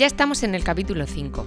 [0.00, 1.44] Ya estamos en el capítulo 5,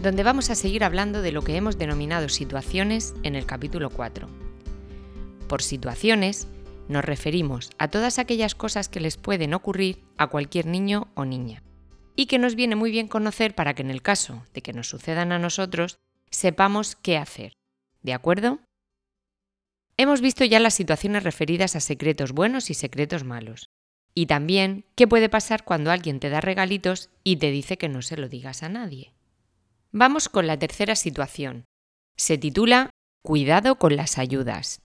[0.00, 4.28] donde vamos a seguir hablando de lo que hemos denominado situaciones en el capítulo 4.
[5.48, 6.46] Por situaciones
[6.86, 11.64] nos referimos a todas aquellas cosas que les pueden ocurrir a cualquier niño o niña
[12.14, 14.88] y que nos viene muy bien conocer para que en el caso de que nos
[14.88, 15.98] sucedan a nosotros
[16.30, 17.54] sepamos qué hacer.
[18.04, 18.60] ¿De acuerdo?
[19.96, 23.68] Hemos visto ya las situaciones referidas a secretos buenos y secretos malos.
[24.18, 28.00] Y también qué puede pasar cuando alguien te da regalitos y te dice que no
[28.00, 29.12] se lo digas a nadie.
[29.92, 31.66] Vamos con la tercera situación.
[32.16, 32.88] Se titula
[33.22, 34.80] Cuidado con las ayudas.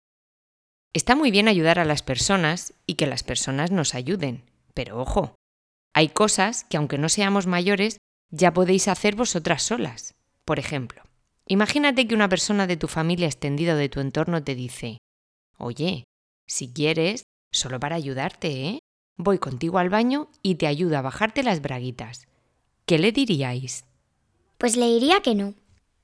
[0.92, 5.36] Está muy bien ayudar a las personas y que las personas nos ayuden, pero ojo,
[5.94, 7.98] hay cosas que aunque no seamos mayores,
[8.30, 10.16] ya podéis hacer vosotras solas.
[10.44, 11.02] Por ejemplo,
[11.46, 14.98] imagínate que una persona de tu familia extendida de tu entorno te dice,
[15.56, 16.02] oye,
[16.48, 17.22] si quieres,
[17.52, 18.80] solo para ayudarte, ¿eh?
[19.22, 22.26] Voy contigo al baño y te ayudo a bajarte las braguitas.
[22.86, 23.84] ¿Qué le diríais?
[24.56, 25.52] Pues le diría que no,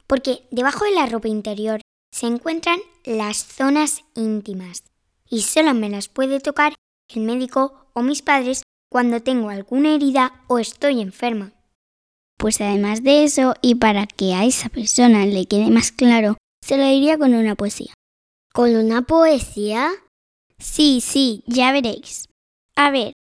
[0.06, 1.80] porque debajo de la ropa interior
[2.12, 4.84] se encuentran las zonas íntimas
[5.30, 6.74] y solo me las puede tocar
[7.08, 11.54] el médico o mis padres cuando tengo alguna herida o estoy enferma.
[12.36, 16.76] Pues además de eso, y para que a esa persona le quede más claro, se
[16.76, 17.94] lo diría con una poesía.
[18.52, 19.90] ¿Con una poesía?
[20.58, 22.28] Sí, sí, ya veréis.
[22.76, 23.14] A ver,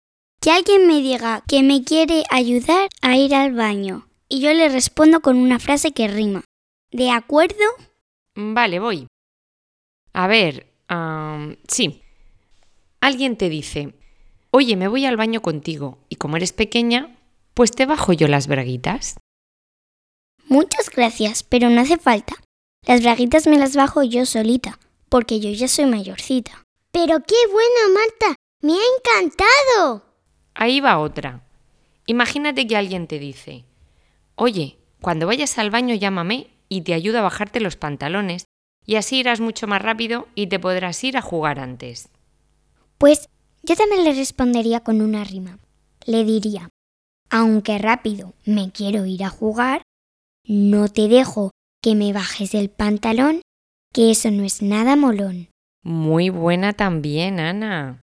[0.40, 4.68] que alguien me diga que me quiere ayudar a ir al baño y yo le
[4.68, 6.44] respondo con una frase que rima.
[6.90, 7.62] ¿De acuerdo?
[8.34, 9.06] Vale, voy.
[10.14, 10.66] A ver,
[11.68, 12.02] sí.
[13.00, 13.94] Alguien te dice,
[14.50, 17.16] oye, me voy al baño contigo y como eres pequeña,
[17.54, 19.16] pues te bajo yo las braguitas.
[20.46, 22.34] Muchas gracias, pero no hace falta.
[22.86, 24.78] Las braguitas me las bajo yo solita,
[25.08, 26.64] porque yo ya soy mayorcita.
[26.90, 28.36] Pero qué bueno, Marta.
[28.62, 30.04] Me ha encantado.
[30.54, 31.44] Ahí va otra.
[32.06, 33.64] Imagínate que alguien te dice,
[34.36, 38.44] oye, cuando vayas al baño llámame y te ayudo a bajarte los pantalones
[38.86, 42.08] y así irás mucho más rápido y te podrás ir a jugar antes.
[42.98, 43.28] Pues
[43.62, 45.58] yo también le respondería con una rima.
[46.06, 46.68] Le diría,
[47.30, 49.82] aunque rápido me quiero ir a jugar,
[50.44, 51.50] no te dejo
[51.82, 53.42] que me bajes el pantalón,
[53.92, 55.48] que eso no es nada molón.
[55.82, 58.01] Muy buena también, Ana.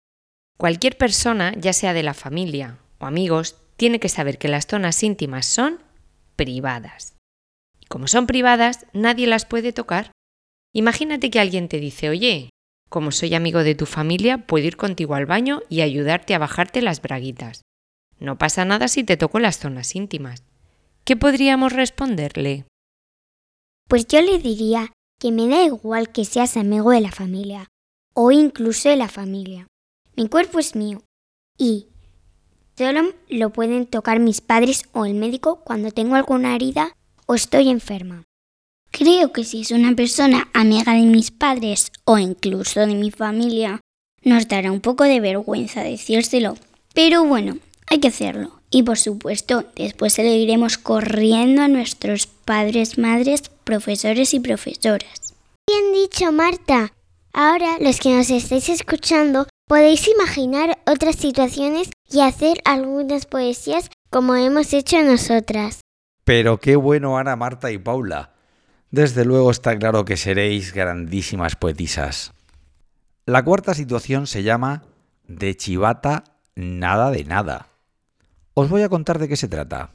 [0.57, 5.03] Cualquier persona, ya sea de la familia o amigos, tiene que saber que las zonas
[5.03, 5.81] íntimas son
[6.37, 7.17] privadas.
[7.81, 10.13] Y como son privadas, nadie las puede tocar.
[10.73, 12.51] Imagínate que alguien te dice, oye,
[12.89, 16.83] como soy amigo de tu familia, puedo ir contigo al baño y ayudarte a bajarte
[16.83, 17.63] las braguitas.
[18.21, 20.45] No pasa nada si te toco las zonas íntimas.
[21.05, 22.65] ¿Qué podríamos responderle?
[23.89, 27.69] Pues yo le diría que me da igual que seas amigo de la familia,
[28.15, 29.67] o incluso de la familia.
[30.17, 31.03] Mi cuerpo es mío
[31.59, 31.87] y
[32.79, 37.69] solo lo pueden tocar mis padres o el médico cuando tengo alguna herida o estoy
[37.69, 38.23] enferma.
[38.93, 43.81] Creo que si es una persona amiga de mis padres o incluso de mi familia,
[44.23, 46.57] nos dará un poco de vergüenza decírselo.
[46.95, 47.59] Pero bueno,
[47.89, 48.61] hay que hacerlo.
[48.71, 55.35] Y por supuesto, después se lo iremos corriendo a nuestros padres, madres, profesores y profesoras.
[55.67, 56.93] Bien dicho, Marta.
[57.33, 64.35] Ahora, los que nos estáis escuchando, podéis imaginar otras situaciones y hacer algunas poesías como
[64.35, 65.81] hemos hecho nosotras.
[66.25, 68.35] Pero qué bueno Ana, Marta y Paula.
[68.91, 72.33] Desde luego está claro que seréis grandísimas poetisas.
[73.27, 74.85] La cuarta situación se llama
[75.27, 77.69] De chivata, nada de nada.
[78.55, 79.91] Os voy a contar de qué se trata.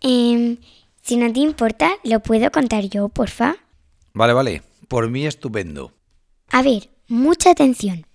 [0.00, 0.58] Eh,
[1.02, 3.56] si no te importa, lo puedo contar yo, porfa.
[4.12, 4.62] Vale, vale.
[4.86, 5.92] Por mí estupendo.
[6.50, 8.06] A ver, mucha atención.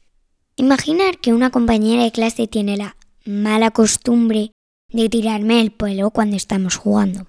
[0.59, 4.51] Imaginar que una compañera de clase tiene la mala costumbre
[4.91, 7.27] de tirarme el pelo cuando estamos jugando.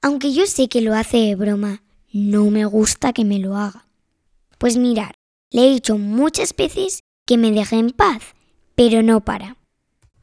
[0.00, 1.82] Aunque yo sé que lo hace de broma,
[2.14, 3.86] no me gusta que me lo haga.
[4.56, 5.16] Pues mirar,
[5.50, 8.22] le he dicho muchas veces que me deje en paz,
[8.74, 9.58] pero no para.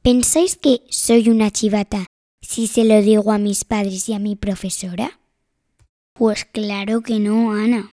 [0.01, 2.07] ¿Pensáis que soy una chivata
[2.41, 5.19] si se lo digo a mis padres y a mi profesora?
[6.13, 7.91] Pues claro que no, Ana.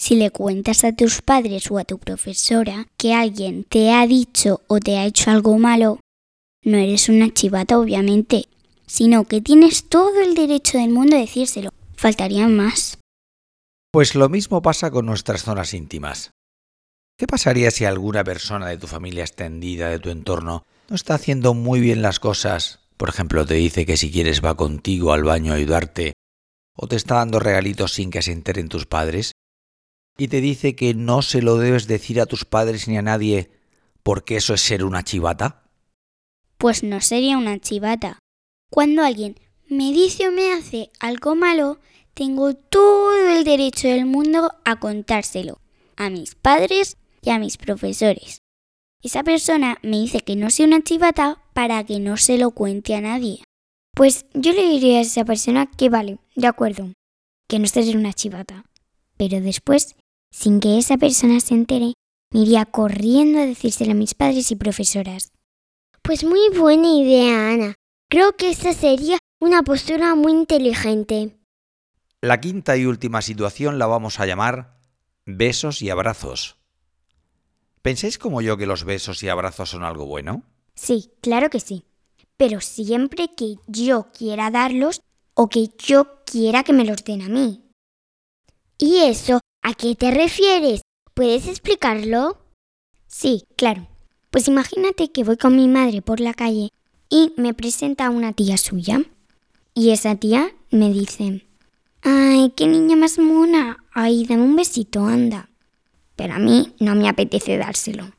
[0.00, 4.62] Si le cuentas a tus padres o a tu profesora que alguien te ha dicho
[4.66, 6.00] o te ha hecho algo malo,
[6.64, 8.46] no eres una chivata obviamente,
[8.86, 11.68] sino que tienes todo el derecho del mundo a decírselo.
[11.96, 12.98] Faltaría más.
[13.92, 16.30] Pues lo mismo pasa con nuestras zonas íntimas.
[17.18, 21.52] ¿Qué pasaría si alguna persona de tu familia extendida, de tu entorno, no está haciendo
[21.52, 22.80] muy bien las cosas?
[22.96, 26.14] Por ejemplo, te dice que si quieres va contigo al baño a ayudarte,
[26.74, 29.32] o te está dando regalitos sin que se enteren tus padres,
[30.20, 33.50] y te dice que no se lo debes decir a tus padres ni a nadie
[34.02, 35.62] porque eso es ser una chivata?
[36.58, 38.18] Pues no sería una chivata,
[38.70, 41.80] cuando alguien me dice o me hace algo malo,
[42.12, 45.58] tengo todo el derecho del mundo a contárselo
[45.96, 48.42] a mis padres y a mis profesores.
[49.02, 52.94] Esa persona me dice que no soy una chivata para que no se lo cuente
[52.94, 53.42] a nadie.
[53.94, 56.92] Pues yo le diría a esa persona que vale, de acuerdo,
[57.48, 58.64] que no ser una chivata.
[59.16, 59.96] Pero después,
[60.30, 61.94] sin que esa persona se entere,
[62.32, 65.32] me iría corriendo a decírselo a mis padres y profesoras.
[66.02, 67.74] Pues muy buena idea, Ana.
[68.08, 71.36] Creo que esta sería una postura muy inteligente.
[72.20, 74.78] La quinta y última situación la vamos a llamar
[75.26, 76.56] besos y abrazos.
[77.82, 80.42] ¿Pensáis como yo que los besos y abrazos son algo bueno?
[80.74, 81.84] Sí, claro que sí.
[82.36, 85.00] Pero siempre que yo quiera darlos
[85.34, 87.64] o que yo quiera que me los den a mí.
[88.76, 90.82] ¿Y eso a qué te refieres?
[91.14, 92.38] ¿Puedes explicarlo?
[93.06, 93.88] Sí, claro.
[94.30, 96.70] Pues imagínate que voy con mi madre por la calle
[97.08, 99.02] y me presenta una tía suya.
[99.74, 101.46] Y esa tía me dice,
[102.02, 103.84] ¡ay, qué niña más mona!
[103.92, 105.50] ¡Ay, dame un besito, anda!
[106.16, 108.12] Pero a mí no me apetece dárselo.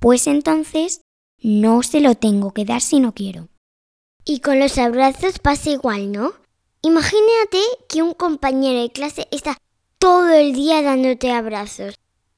[0.00, 1.00] Pues entonces
[1.40, 3.48] no se lo tengo que dar si no quiero.
[4.24, 6.32] Y con los abrazos pasa igual, ¿no?
[6.82, 9.56] Imagínate que un compañero de clase está
[9.98, 11.94] todo el día dándote abrazos.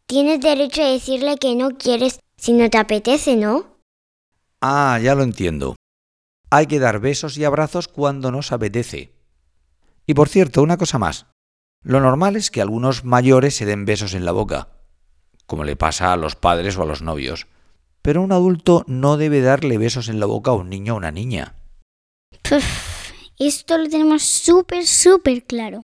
[0.07, 3.67] Tienes derecho a decirle que no quieres si no te apetece, ¿no?
[4.61, 5.77] Ah, ya lo entiendo.
[6.51, 9.13] Hay que dar besos y abrazos cuando nos apetece.
[10.07, 11.27] Y por cierto, una cosa más.
[11.83, 14.69] Lo normal es que algunos mayores se den besos en la boca,
[15.47, 17.47] como le pasa a los padres o a los novios.
[18.03, 21.11] Pero un adulto no debe darle besos en la boca a un niño o una
[21.11, 21.55] niña.
[23.39, 25.83] esto lo tenemos súper, súper claro.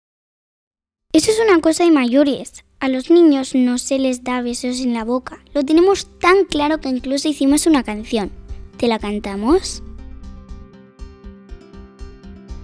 [1.15, 2.65] Eso es una cosa de mayores.
[2.81, 5.39] A los niños no se les da besos en la boca.
[5.55, 8.33] Lo tenemos tan claro que incluso hicimos una canción.
[8.79, 9.81] ¿Te la cantamos?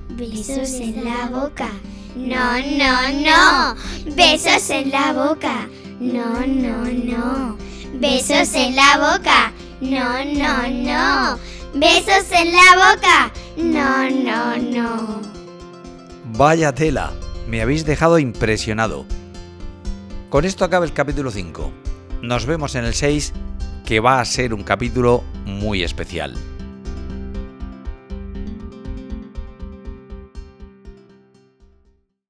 [0.08, 1.70] Besos en la boca.
[2.16, 4.16] No, no, no.
[4.16, 5.68] Besos en la boca.
[6.00, 7.56] No, no, no.
[8.00, 9.52] Besos en la boca.
[9.80, 11.38] No, no, no.
[11.74, 13.32] Besos en la boca.
[13.56, 15.20] No, no, no.
[16.36, 17.12] Vaya tela,
[17.50, 19.06] me habéis dejado impresionado.
[20.28, 21.72] Con esto acaba el capítulo 5.
[22.22, 23.32] Nos vemos en el 6,
[23.84, 26.36] que va a ser un capítulo muy especial.